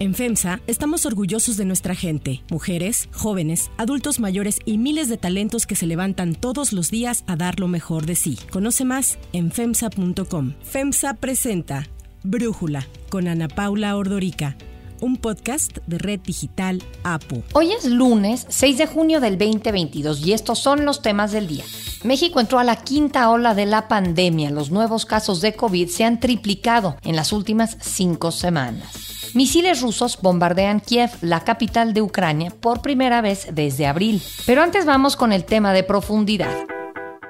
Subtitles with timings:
[0.00, 5.66] En FEMSA estamos orgullosos de nuestra gente, mujeres, jóvenes, adultos mayores y miles de talentos
[5.66, 8.38] que se levantan todos los días a dar lo mejor de sí.
[8.50, 10.54] Conoce más en FEMSA.com.
[10.62, 11.86] FEMSA presenta
[12.22, 14.56] Brújula con Ana Paula Ordorica
[15.02, 17.42] un podcast de Red Digital APU.
[17.52, 21.64] Hoy es lunes 6 de junio del 2022 y estos son los temas del día.
[22.04, 24.50] México entró a la quinta ola de la pandemia.
[24.50, 29.09] Los nuevos casos de COVID se han triplicado en las últimas cinco semanas.
[29.34, 34.22] Misiles rusos bombardean Kiev, la capital de Ucrania, por primera vez desde abril.
[34.46, 36.66] Pero antes vamos con el tema de profundidad.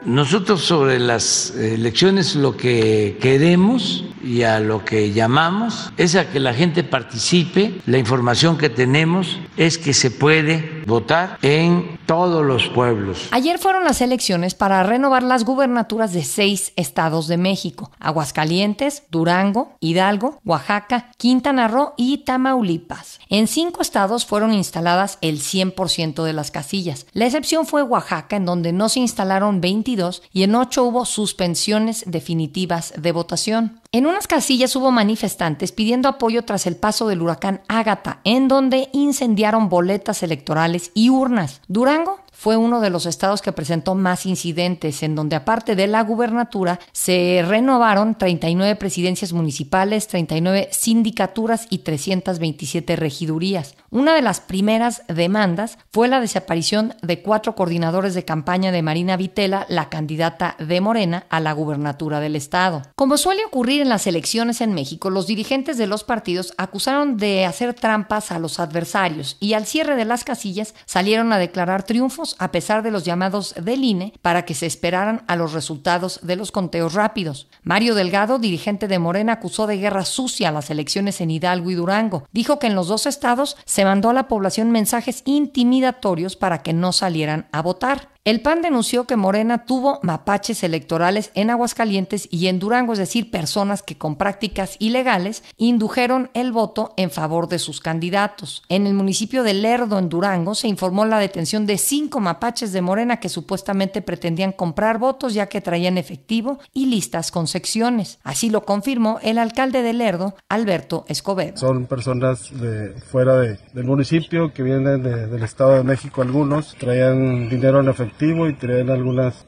[0.05, 6.41] Nosotros sobre las elecciones lo que queremos y a lo que llamamos es a que
[6.41, 7.80] la gente participe.
[7.87, 13.28] La información que tenemos es que se puede votar en todos los pueblos.
[13.30, 19.77] Ayer fueron las elecciones para renovar las gubernaturas de seis estados de México, Aguascalientes, Durango,
[19.80, 23.20] Hidalgo, Oaxaca, Quintana Roo y Tamaulipas.
[23.28, 27.06] En cinco estados fueron instaladas el 100% de las casillas.
[27.12, 32.05] La excepción fue Oaxaca, en donde no se instalaron 22 y en ocho hubo suspensiones
[32.06, 33.80] definitivas de votación.
[33.92, 38.88] En unas casillas hubo manifestantes pidiendo apoyo tras el paso del huracán Ágata, en donde
[38.92, 41.60] incendiaron boletas electorales y urnas.
[41.66, 46.02] Durango fue uno de los estados que presentó más incidentes, en donde aparte de la
[46.02, 53.74] gubernatura se renovaron 39 presidencias municipales, 39 sindicaturas y 327 regidurías.
[53.91, 59.18] Una de las primeras demandas fue la desaparición de cuatro coordinadores de campaña de Marina
[59.18, 62.80] Vitela, la candidata de Morena a la gubernatura del estado.
[62.96, 67.44] Como suele ocurrir en las elecciones en México, los dirigentes de los partidos acusaron de
[67.44, 72.30] hacer trampas a los adversarios y al cierre de las casillas salieron a declarar triunfos
[72.39, 76.36] a pesar de los llamados del INE para que se esperaran a los resultados de
[76.36, 77.48] los conteos rápidos.
[77.62, 82.25] Mario Delgado, dirigente de Morena, acusó de guerra sucia las elecciones en Hidalgo y Durango.
[82.33, 86.73] Dijo que en los dos estados se mandó a la población mensajes intimidatorios para que
[86.73, 88.08] no salieran a votar.
[88.27, 93.31] El PAN denunció que Morena tuvo mapaches electorales en Aguascalientes y en Durango, es decir,
[93.31, 98.63] personas que con prácticas ilegales indujeron el voto en favor de sus candidatos.
[98.69, 102.83] En el municipio de Lerdo, en Durango, se informó la detención de cinco mapaches de
[102.83, 108.19] Morena que supuestamente pretendían comprar votos ya que traían efectivo y listas con secciones.
[108.23, 111.57] Así lo confirmó el alcalde de Lerdo, Alberto Escobedo.
[111.57, 117.80] Son personas de fuera del municipio que vienen del Estado de México algunos, traían dinero
[117.80, 119.45] en efectivo y traen algunas,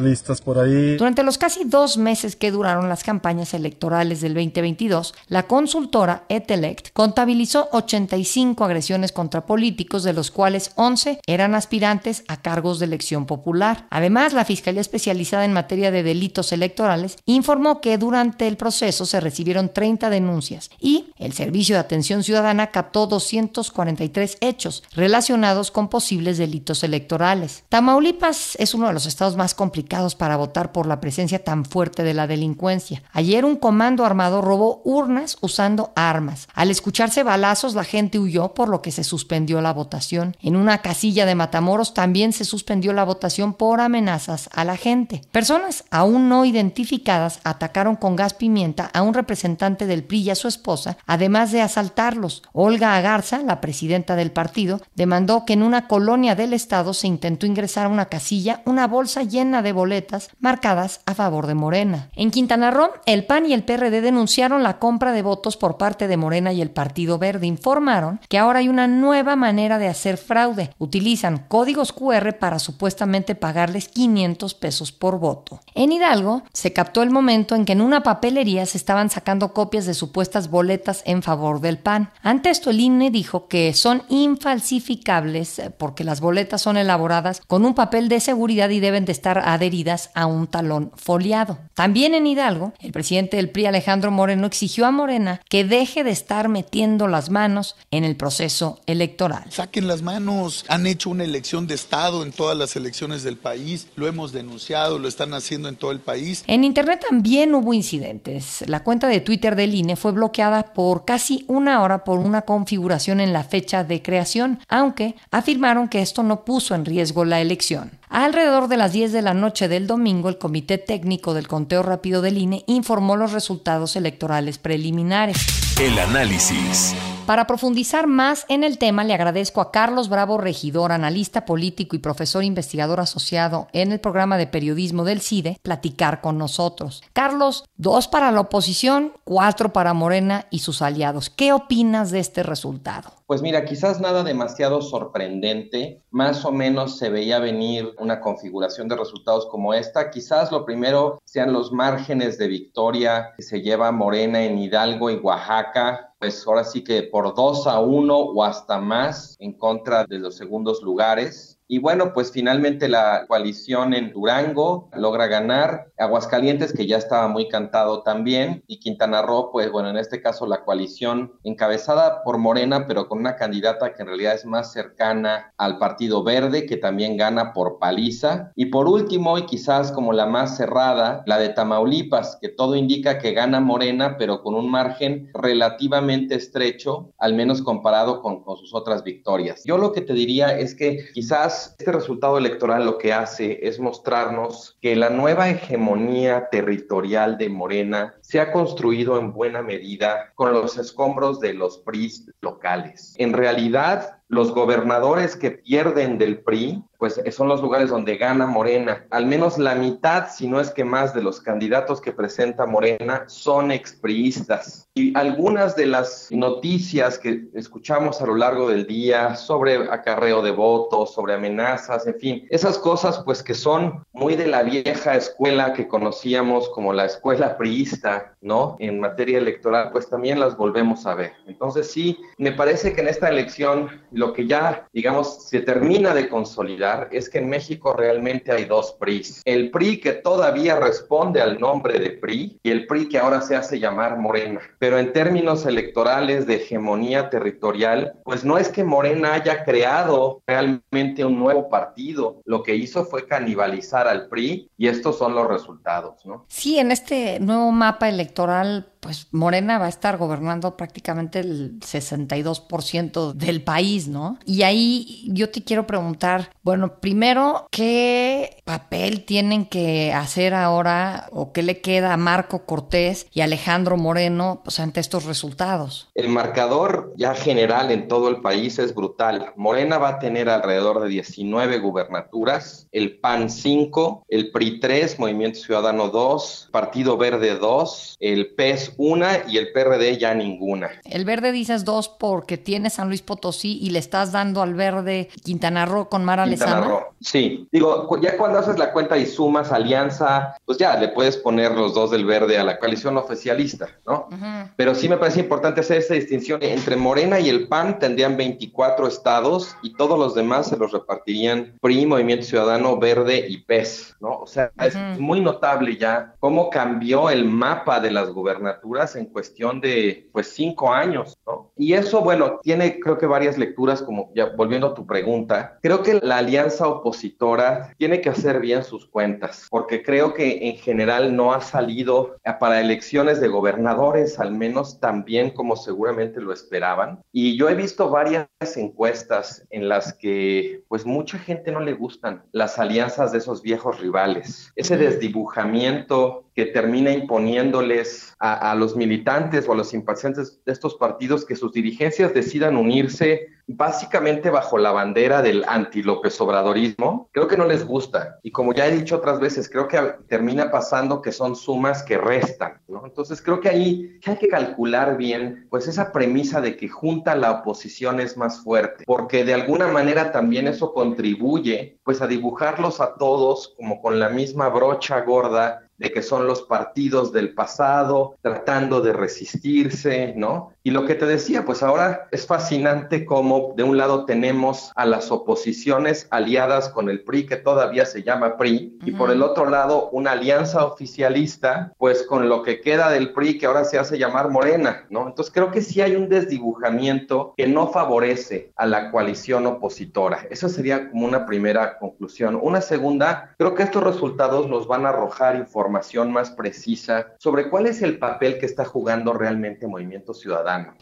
[0.00, 0.96] listas por ahí.
[0.96, 6.92] Durante los casi dos meses que duraron las campañas electorales del 2022, la consultora Etelect
[6.92, 13.26] contabilizó 85 agresiones contra políticos, de los cuales 11 eran aspirantes a cargos de elección
[13.26, 13.86] popular.
[13.90, 19.20] Además, la Fiscalía Especializada en Materia de Delitos Electorales informó que durante el proceso se
[19.20, 26.38] recibieron 30 denuncias y el Servicio de Atención Ciudadana captó 243 hechos relacionados con posibles
[26.38, 27.64] delitos electorales.
[27.68, 32.02] Tamaulipas es uno de los estados más complicados para votar por la presencia tan fuerte
[32.02, 33.02] de la delincuencia.
[33.12, 36.48] Ayer un comando armado robó urnas usando armas.
[36.54, 40.36] Al escucharse balazos, la gente huyó, por lo que se suspendió la votación.
[40.40, 45.22] En una casilla de Matamoros también se suspendió la votación por amenazas a la gente.
[45.32, 50.34] Personas aún no identificadas atacaron con gas pimienta a un representante del PRI y a
[50.34, 52.42] su esposa, además de asaltarlos.
[52.52, 57.46] Olga Agarza, la presidenta del partido, demandó que en una colonia del estado se intentó
[57.46, 62.08] ingresar una casilla una bolsa llena de boletas marcadas a favor de Morena.
[62.14, 66.08] En Quintana Roo, el PAN y el PRD denunciaron la compra de votos por parte
[66.08, 67.46] de Morena y el Partido Verde.
[67.46, 70.70] Informaron que ahora hay una nueva manera de hacer fraude.
[70.78, 75.60] Utilizan códigos QR para supuestamente pagarles 500 pesos por voto.
[75.74, 79.86] En Hidalgo, se captó el momento en que en una papelería se estaban sacando copias
[79.86, 82.10] de supuestas boletas en favor del PAN.
[82.22, 87.64] Ante esto, el INE dijo que son infalsificables eh, porque las boletas son elaboradas con
[87.64, 91.58] un papel de seguridad y deben de estar adheridas a un talón foliado.
[91.74, 96.10] También en Hidalgo, el presidente del PRI Alejandro Moreno exigió a Morena que deje de
[96.10, 99.44] estar metiendo las manos en el proceso electoral.
[99.50, 103.88] Saquen las manos, han hecho una elección de Estado en todas las elecciones del país,
[103.96, 106.44] lo hemos denunciado, lo están haciendo en todo el país.
[106.46, 108.64] En Internet también hubo incidentes.
[108.66, 113.20] La cuenta de Twitter del INE fue bloqueada por casi una hora por una configuración
[113.20, 117.96] en la fecha de creación, aunque afirmaron que esto no puso en riesgo la elección
[118.08, 122.22] Alrededor de las 10 de la noche del domingo, el Comité Técnico del Conteo Rápido
[122.22, 125.36] del INE informó los resultados electorales preliminares.
[125.80, 126.94] El análisis.
[127.26, 131.98] Para profundizar más en el tema, le agradezco a Carlos Bravo Regidor, analista político y
[131.98, 137.02] profesor investigador asociado en el programa de periodismo del CIDE, platicar con nosotros.
[137.12, 141.28] Carlos, dos para la oposición, cuatro para Morena y sus aliados.
[141.28, 143.15] ¿Qué opinas de este resultado?
[143.26, 148.94] Pues mira, quizás nada demasiado sorprendente, más o menos se veía venir una configuración de
[148.94, 150.10] resultados como esta.
[150.10, 155.16] Quizás lo primero sean los márgenes de victoria que se lleva Morena en Hidalgo y
[155.16, 160.20] Oaxaca, pues ahora sí que por 2 a 1 o hasta más en contra de
[160.20, 161.55] los segundos lugares.
[161.68, 167.48] Y bueno, pues finalmente la coalición en Durango logra ganar, Aguascalientes que ya estaba muy
[167.48, 172.86] cantado también, y Quintana Roo, pues bueno, en este caso la coalición encabezada por Morena,
[172.86, 177.16] pero con una candidata que en realidad es más cercana al Partido Verde, que también
[177.16, 178.52] gana por paliza.
[178.54, 183.18] Y por último, y quizás como la más cerrada, la de Tamaulipas, que todo indica
[183.18, 188.74] que gana Morena, pero con un margen relativamente estrecho, al menos comparado con, con sus
[188.74, 189.62] otras victorias.
[189.64, 193.80] Yo lo que te diría es que quizás este resultado electoral lo que hace es
[193.80, 200.52] mostrarnos que la nueva hegemonía territorial de Morena se ha construido en buena medida con
[200.52, 203.14] los escombros de los PRIs locales.
[203.18, 209.06] En realidad, los gobernadores que pierden del PRI, pues son los lugares donde gana Morena.
[209.10, 213.24] Al menos la mitad, si no es que más, de los candidatos que presenta Morena
[213.28, 214.85] son expriistas.
[214.98, 220.52] Y algunas de las noticias que escuchamos a lo largo del día sobre acarreo de
[220.52, 225.74] votos, sobre amenazas, en fin, esas cosas pues que son muy de la vieja escuela
[225.74, 228.76] que conocíamos como la escuela priista, ¿no?
[228.78, 231.32] En materia electoral, pues también las volvemos a ver.
[231.46, 236.30] Entonces sí, me parece que en esta elección lo que ya, digamos, se termina de
[236.30, 239.42] consolidar es que en México realmente hay dos PRIs.
[239.44, 243.56] El PRI que todavía responde al nombre de PRI y el PRI que ahora se
[243.56, 244.62] hace llamar Morena.
[244.86, 251.24] Pero en términos electorales de hegemonía territorial, pues no es que Morena haya creado realmente
[251.24, 252.40] un nuevo partido.
[252.44, 256.44] Lo que hizo fue canibalizar al PRI y estos son los resultados, ¿no?
[256.46, 263.32] Sí, en este nuevo mapa electoral pues Morena va a estar gobernando prácticamente el 62%
[263.32, 264.38] del país, ¿no?
[264.44, 271.52] Y ahí yo te quiero preguntar, bueno, primero, ¿qué papel tienen que hacer ahora o
[271.52, 276.10] qué le queda a Marco Cortés y Alejandro Moreno pues, ante estos resultados?
[276.14, 279.52] El marcador ya general en todo el país es brutal.
[279.56, 285.60] Morena va a tener alrededor de 19 gubernaturas, el PAN 5, el PRI 3, Movimiento
[285.60, 290.90] Ciudadano 2, Partido Verde 2, el PES una y el PRD ya ninguna.
[291.04, 295.28] El verde dices dos porque tiene San Luis Potosí y le estás dando al verde
[295.42, 297.00] Quintana Roo con Mara Quintana Roo.
[297.20, 301.72] Sí, digo, ya cuando haces la cuenta y sumas alianza, pues ya le puedes poner
[301.72, 304.28] los dos del verde a la coalición oficialista, ¿no?
[304.76, 306.62] Pero sí me parece importante hacer esa distinción.
[306.62, 311.74] Entre Morena y el PAN tendrían 24 estados y todos los demás se los repartirían
[311.80, 314.38] PRI, Movimiento Ciudadano, Verde y PES, ¿no?
[314.38, 318.75] O sea, es muy notable ya cómo cambió el mapa de las gubernaturas
[319.14, 321.72] en cuestión de pues cinco años, ¿no?
[321.76, 326.02] Y eso, bueno, tiene creo que varias lecturas, como ya volviendo a tu pregunta, creo
[326.02, 331.36] que la alianza opositora tiene que hacer bien sus cuentas, porque creo que en general
[331.36, 337.20] no ha salido para elecciones de gobernadores, al menos tan bien como seguramente lo esperaban.
[337.32, 342.42] Y yo he visto varias encuestas en las que pues mucha gente no le gustan
[342.52, 349.68] las alianzas de esos viejos rivales, ese desdibujamiento que termina imponiéndoles a, a, los militantes
[349.68, 354.92] o a los simpatizantes de estos partidos que sus dirigencias decidan unirse básicamente bajo la
[354.92, 358.38] bandera del anti-López Obradorismo, creo que no les gusta.
[358.42, 362.16] Y como ya he dicho otras veces, creo que termina pasando que son sumas que
[362.16, 363.04] restan, ¿no?
[363.04, 367.50] Entonces creo que ahí hay que calcular bien, pues esa premisa de que junta la
[367.50, 373.14] oposición es más fuerte, porque de alguna manera también eso contribuye, pues a dibujarlos a
[373.16, 379.00] todos como con la misma brocha gorda de que son los partidos del pasado tratando
[379.00, 380.72] de resistirse, ¿no?
[380.86, 385.04] Y lo que te decía, pues ahora es fascinante cómo de un lado tenemos a
[385.04, 389.68] las oposiciones aliadas con el PRI, que todavía se llama PRI, y por el otro
[389.68, 394.16] lado una alianza oficialista, pues con lo que queda del PRI, que ahora se hace
[394.16, 395.26] llamar Morena, ¿no?
[395.26, 400.46] Entonces creo que sí hay un desdibujamiento que no favorece a la coalición opositora.
[400.50, 402.56] Esa sería como una primera conclusión.
[402.62, 407.86] Una segunda, creo que estos resultados nos van a arrojar información más precisa sobre cuál
[407.86, 410.32] es el papel que está jugando realmente Movimiento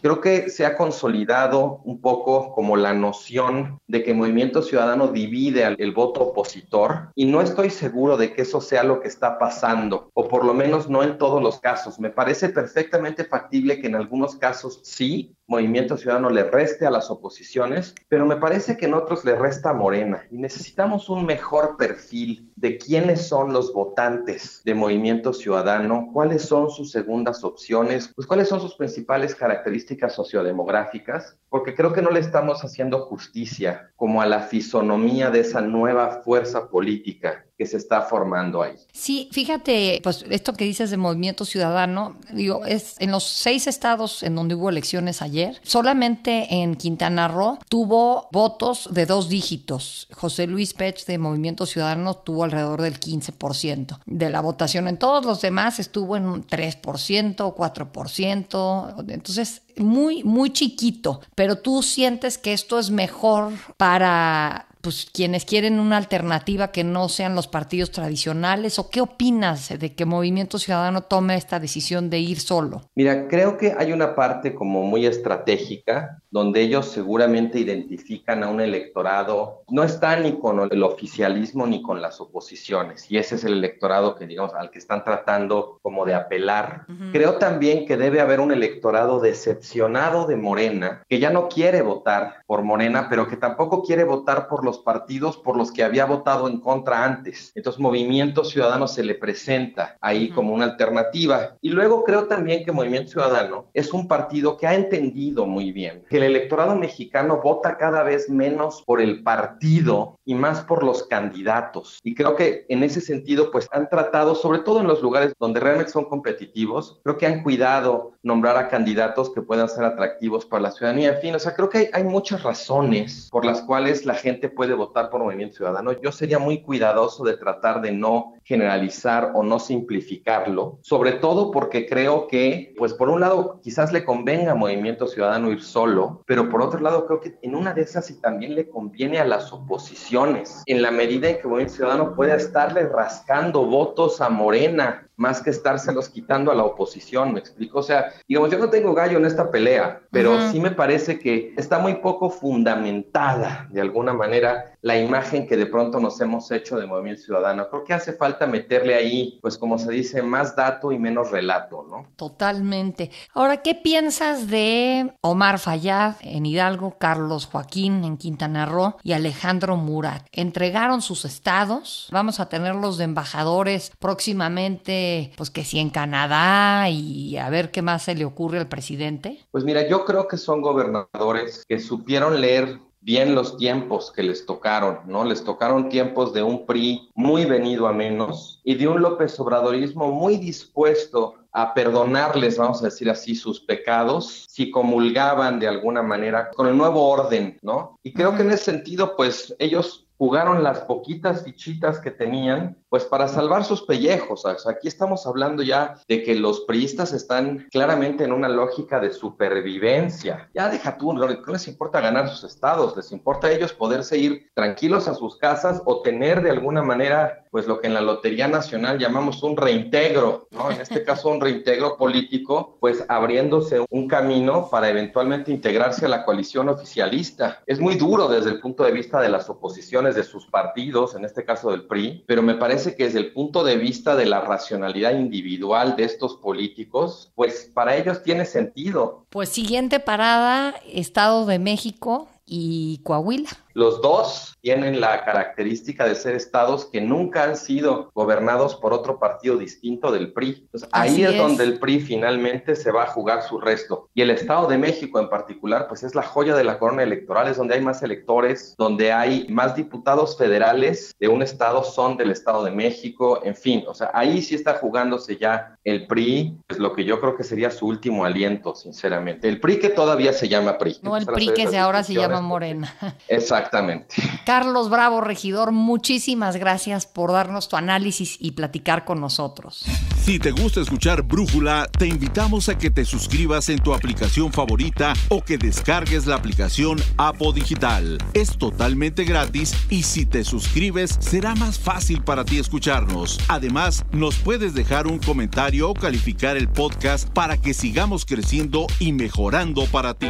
[0.01, 5.75] Creo que se ha consolidado un poco como la noción de que Movimiento Ciudadano divide
[5.79, 10.11] el voto opositor y no estoy seguro de que eso sea lo que está pasando,
[10.15, 11.99] o por lo menos no en todos los casos.
[11.99, 17.11] Me parece perfectamente factible que en algunos casos sí, Movimiento Ciudadano le reste a las
[17.11, 21.77] oposiciones, pero me parece que en otros le resta a Morena y necesitamos un mejor
[21.77, 28.27] perfil de quiénes son los votantes de Movimiento Ciudadano, cuáles son sus segundas opciones, pues
[28.27, 34.23] cuáles son sus principales características sociodemográficas, porque creo que no le estamos haciendo justicia como
[34.23, 38.75] a la fisonomía de esa nueva fuerza política se está formando ahí.
[38.93, 44.23] Sí, fíjate, pues esto que dices de Movimiento Ciudadano, digo, es en los seis estados
[44.23, 50.09] en donde hubo elecciones ayer, solamente en Quintana Roo tuvo votos de dos dígitos.
[50.13, 54.89] José Luis Pech de Movimiento Ciudadano tuvo alrededor del 15% de la votación.
[54.89, 59.05] En todos los demás estuvo en un 3%, 4%.
[59.09, 61.21] Entonces, muy, muy chiquito.
[61.35, 67.09] Pero tú sientes que esto es mejor para pues quienes quieren una alternativa que no
[67.09, 72.19] sean los partidos tradicionales o qué opinas de que Movimiento Ciudadano tome esta decisión de
[72.19, 72.83] ir solo?
[72.95, 78.61] Mira, creo que hay una parte como muy estratégica donde ellos seguramente identifican a un
[78.61, 83.55] electorado, no está ni con el oficialismo ni con las oposiciones y ese es el
[83.55, 86.87] electorado que digamos al que están tratando como de apelar.
[87.13, 92.43] Creo también que debe haber un electorado decepcionado de Morena que ya no quiere votar
[92.47, 96.49] por Morena, pero que tampoco quiere votar por los partidos por los que había votado
[96.49, 97.53] en contra antes.
[97.55, 101.57] Entonces, Movimiento Ciudadano se le presenta ahí como una alternativa.
[101.61, 106.05] Y luego creo también que Movimiento Ciudadano es un partido que ha entendido muy bien
[106.09, 111.05] que el electorado mexicano vota cada vez menos por el partido y más por los
[111.05, 111.99] candidatos.
[112.03, 115.61] Y creo que en ese sentido, pues han tratado, sobre todo en los lugares donde
[115.61, 120.63] realmente son competitivos, creo que han cuidado nombrar a candidatos que puedan ser atractivos para
[120.63, 121.15] la ciudadanía.
[121.15, 124.49] En fin, o sea, creo que hay, hay muchas razones por las cuales la gente
[124.49, 125.93] puede de votar por Movimiento Ciudadano.
[125.93, 131.87] Yo sería muy cuidadoso de tratar de no generalizar o no simplificarlo, sobre todo porque
[131.87, 136.49] creo que, pues por un lado, quizás le convenga a Movimiento Ciudadano ir solo, pero
[136.51, 139.53] por otro lado, creo que en una de esas sí también le conviene a las
[139.53, 145.41] oposiciones, en la medida en que Movimiento Ciudadano pueda estarle rascando votos a Morena más
[145.41, 147.79] que estárselos quitando a la oposición, me explico.
[147.79, 151.55] O sea, digamos, yo no tengo gallo en esta pelea, pero sí me parece que
[151.57, 156.77] está muy poco fundamentada de alguna manera la imagen que de pronto nos hemos hecho
[156.79, 157.69] de Movimiento Ciudadano.
[157.71, 161.87] Creo que hace falta meterle ahí, pues como se dice, más dato y menos relato,
[161.89, 162.07] ¿no?
[162.17, 163.11] Totalmente.
[163.33, 169.77] Ahora, ¿qué piensas de Omar Fayad en Hidalgo, Carlos Joaquín en Quintana Roo y Alejandro
[169.77, 170.27] Murat?
[170.33, 175.04] Entregaron sus estados, vamos a tenerlos de embajadores próximamente,
[175.37, 179.39] pues que sí en Canadá y a ver qué más se le ocurre al presidente.
[179.51, 184.47] Pues mira, yo creo que son gobernadores que supieron leer bien los tiempos que les
[184.47, 185.25] tocaron, ¿no?
[185.25, 190.11] Les tocaron tiempos de un PRI muy venido a menos y de un López Obradorismo
[190.11, 196.51] muy dispuesto a perdonarles, vamos a decir así, sus pecados, si comulgaban de alguna manera
[196.51, 197.99] con el nuevo orden, ¿no?
[198.03, 203.07] Y creo que en ese sentido, pues ellos jugaron las poquitas fichitas que tenían pues
[203.07, 204.47] para salvar sus pellejos.
[204.47, 210.49] aquí estamos hablando ya de que los priistas están claramente en una lógica de supervivencia.
[210.55, 214.49] Ya deja tú, no, les importa ganar sus estados, les importa a ellos poderse ir
[214.55, 218.49] tranquilos a sus casas o tener de alguna manera pues lo que en la Lotería
[218.49, 220.73] Nacional llamamos un reintegro, ¿no?
[220.73, 226.25] En este caso un reintegro político, pues abriéndose un camino para eventualmente integrarse a la
[226.25, 227.63] coalición oficialista.
[227.65, 231.25] Es muy duro desde el punto de vista de las oposiciones de sus partidos, en
[231.25, 234.41] este caso del PRI, pero me parece que desde el punto de vista de la
[234.41, 239.27] racionalidad individual de estos políticos, pues para ellos tiene sentido.
[239.31, 243.51] Pues siguiente parada, Estado de México y Coahuila.
[243.75, 249.19] Los dos tienen la característica de ser estados que nunca han sido gobernados por otro
[249.19, 250.69] partido distinto del PRI.
[250.93, 254.09] ahí es, donde el PRI finalmente se va a jugar su resto.
[254.15, 257.49] Y el Estado de México en particular, pues es la joya de la corona electoral,
[257.49, 262.31] es donde hay más electores, donde hay más diputados federales de un estado son del
[262.31, 266.79] Estado de México, en fin, o sea, ahí sí está jugándose ya el PRI, es
[266.79, 269.49] lo que yo creo que sería su último aliento, sinceramente.
[269.49, 270.99] El PRI que todavía se llama PRI.
[271.03, 272.95] No, el PRI que ahora se llama Morena.
[273.29, 273.64] Exacto.
[273.65, 274.15] Exactamente.
[274.47, 279.85] Carlos Bravo, regidor, muchísimas gracias por darnos tu análisis y platicar con nosotros.
[280.23, 285.13] Si te gusta escuchar Brújula, te invitamos a que te suscribas en tu aplicación favorita
[285.29, 288.19] o que descargues la aplicación Apo Digital.
[288.33, 293.39] Es totalmente gratis y si te suscribes será más fácil para ti escucharnos.
[293.49, 299.13] Además, nos puedes dejar un comentario o calificar el podcast para que sigamos creciendo y
[299.13, 300.29] mejorando para ti.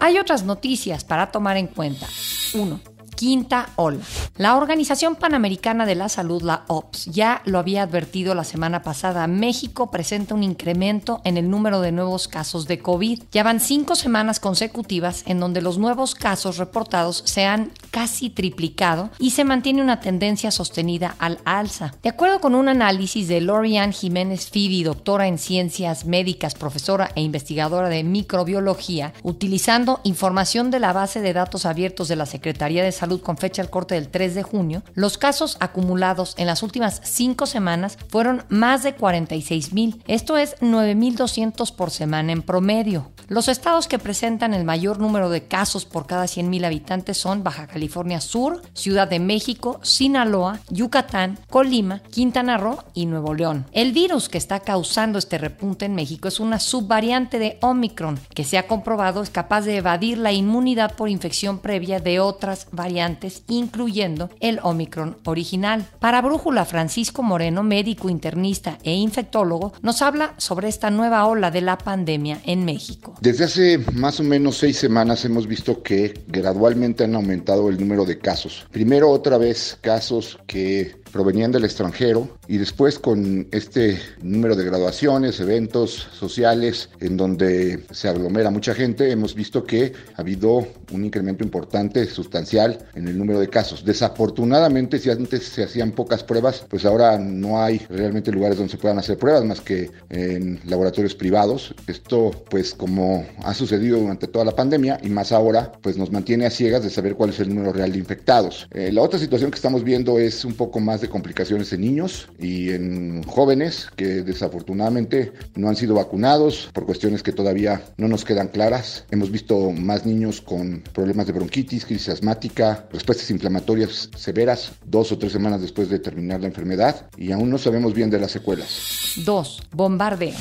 [0.00, 2.06] Hay otras noticias para tomar en cuenta.
[2.54, 2.80] 1.
[3.16, 3.98] quinta ola.
[4.36, 9.26] La Organización Panamericana de la Salud, la OPS, ya lo había advertido la semana pasada.
[9.26, 13.24] México presenta un incremento en el número de nuevos casos de COVID.
[13.32, 19.10] Ya van cinco semanas consecutivas en donde los nuevos casos reportados se han casi triplicado
[19.18, 21.94] y se mantiene una tendencia sostenida al alza.
[22.00, 27.22] De acuerdo con un análisis de Lorian Jiménez Fibi, doctora en ciencias médicas, profesora e
[27.22, 32.92] investigadora de microbiología, utilizando información de la base de datos abiertos de la Secretaría de
[32.92, 37.00] Salud con fecha al corte del 3 de junio, los casos acumulados en las últimas
[37.02, 40.04] cinco semanas fueron más de 46 mil.
[40.06, 43.10] Esto es 9.200 por semana en promedio.
[43.26, 47.42] Los estados que presentan el mayor número de casos por cada 100 mil habitantes son
[47.42, 47.87] Baja California
[48.20, 53.66] Sur, Ciudad de México, Sinaloa, Yucatán, Colima, Quintana Roo y Nuevo León.
[53.72, 58.44] El virus que está causando este repunte en México es una subvariante de Omicron que
[58.44, 63.42] se ha comprobado es capaz de evadir la inmunidad por infección previa de otras variantes,
[63.48, 65.86] incluyendo el Omicron original.
[65.98, 71.60] Para Brújula, Francisco Moreno, médico internista e infectólogo, nos habla sobre esta nueva ola de
[71.60, 73.14] la pandemia en México.
[73.20, 78.04] Desde hace más o menos seis semanas hemos visto que gradualmente han aumentado el número
[78.04, 78.66] de casos.
[78.70, 85.40] Primero otra vez casos que provenían del extranjero y después con este número de graduaciones,
[85.40, 91.44] eventos sociales en donde se aglomera mucha gente, hemos visto que ha habido un incremento
[91.44, 93.84] importante, sustancial en el número de casos.
[93.84, 98.78] Desafortunadamente, si antes se hacían pocas pruebas, pues ahora no hay realmente lugares donde se
[98.78, 101.74] puedan hacer pruebas más que en laboratorios privados.
[101.86, 106.46] Esto, pues como ha sucedido durante toda la pandemia y más ahora, pues nos mantiene
[106.46, 108.68] a ciegas de saber cuál es el número real de infectados.
[108.72, 112.28] Eh, la otra situación que estamos viendo es un poco más de complicaciones en niños
[112.38, 118.24] y en jóvenes que desafortunadamente no han sido vacunados por cuestiones que todavía no nos
[118.24, 119.04] quedan claras.
[119.10, 125.18] Hemos visto más niños con problemas de bronquitis, crisis asmática, respuestas inflamatorias severas dos o
[125.18, 129.14] tres semanas después de terminar la enfermedad y aún no sabemos bien de las secuelas.
[129.24, 129.62] 2.
[129.72, 130.34] Bombardeo.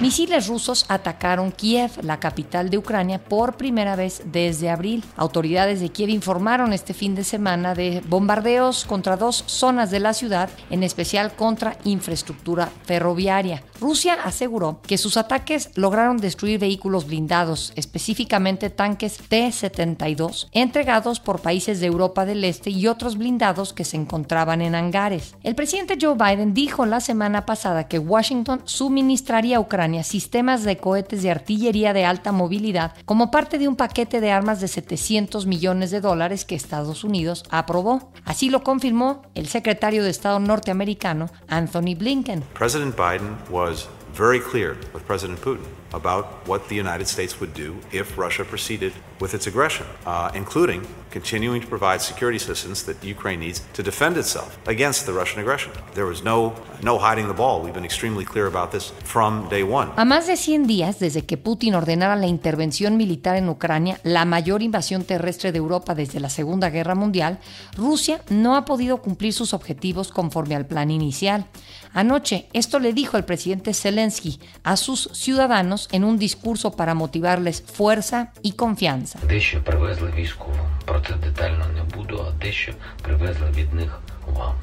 [0.00, 5.04] Misiles rusos atacaron Kiev, la capital de Ucrania, por primera vez desde abril.
[5.16, 10.12] Autoridades de Kiev informaron este fin de semana de bombardeos contra dos zonas de la
[10.12, 13.62] ciudad, en especial contra infraestructura ferroviaria.
[13.80, 21.78] Rusia aseguró que sus ataques lograron destruir vehículos blindados, específicamente tanques T-72, entregados por países
[21.78, 25.36] de Europa del Este y otros blindados que se encontraban en hangares.
[25.44, 31.22] El presidente Joe Biden dijo la semana pasada que Washington suministraría Ucrania sistemas de cohetes
[31.22, 35.90] de artillería de alta movilidad como parte de un paquete de armas de 700 millones
[35.90, 38.10] de dólares que Estados Unidos aprobó.
[38.24, 42.42] Así lo confirmó el secretario de Estado norteamericano Anthony Blinken.
[42.54, 47.76] President Biden was very clear with President Putin about what the United States would do
[47.92, 53.38] if Russia proceeded with its aggression, uh, including continuing to provide security assistance that Ukraine
[53.38, 55.70] needs to defend itself against the Russian aggression.
[55.94, 57.62] There was no, no hiding the ball.
[57.62, 59.92] We've been extremely clear about this from day one.
[59.96, 64.24] A más de 100 días desde que Putin ordenara la intervención militar en Ucrania, la
[64.24, 67.38] mayor invasión terrestre de Europa desde la Segunda Guerra Mundial,
[67.76, 71.46] Rusia no ha podido cumplir sus objetivos conforme al plan inicial.
[71.93, 77.63] Anoche, esto le dijo el presidente Zelensky a sus ciudadanos en un discurso para motivarles
[77.77, 79.19] fuerza y confianza.
[79.23, 80.65] Дещо привезли військовим.
[80.85, 84.55] Про це детально не буду, а дещо привезли від них вам.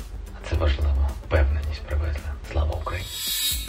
[0.50, 1.08] Це важливо.
[1.26, 2.30] Впевненість привезли.
[2.52, 3.49] Слава Україні!